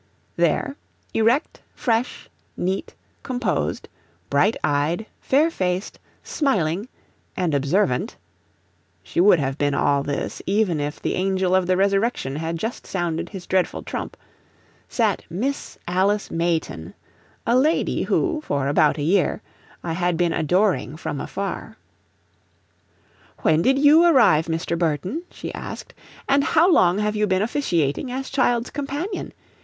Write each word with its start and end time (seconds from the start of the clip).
There, 0.35 0.77
erect, 1.13 1.61
fresh, 1.75 2.27
neat, 2.57 2.95
composed, 3.21 3.87
bright 4.31 4.57
eyed, 4.63 5.05
fair 5.19 5.51
faced, 5.51 5.99
smiling 6.23 6.87
and 7.37 7.53
observant, 7.53 8.17
she 9.03 9.21
would 9.21 9.37
have 9.37 9.59
been 9.59 9.75
all 9.75 10.01
this, 10.01 10.41
even 10.47 10.79
if 10.79 10.99
the 10.99 11.13
angel 11.13 11.53
of 11.53 11.67
the 11.67 11.77
resurrection 11.77 12.37
had 12.37 12.57
just 12.57 12.87
sounded 12.87 13.29
his 13.29 13.45
dreadful 13.45 13.83
trump, 13.83 14.17
sat 14.89 15.23
Miss 15.29 15.77
Alice 15.87 16.31
Mayton, 16.31 16.95
a 17.45 17.55
lady 17.55 18.01
who, 18.05 18.41
for 18.43 18.67
about 18.67 18.97
a 18.97 19.03
year, 19.03 19.43
I 19.83 19.93
had 19.93 20.17
been 20.17 20.33
adoring 20.33 20.97
from 20.97 21.21
afar. 21.21 21.77
"When 23.43 23.61
did 23.61 23.77
YOU 23.77 24.03
arrive, 24.03 24.47
Mr. 24.47 24.75
Burton?" 24.75 25.25
she 25.29 25.53
asked, 25.53 25.93
"and 26.27 26.43
how 26.43 26.67
long 26.71 26.97
have 26.97 27.15
you 27.15 27.27
been 27.27 27.43
officiating 27.43 28.11
as 28.11 28.31
child's 28.31 28.71
companion? 28.71 29.31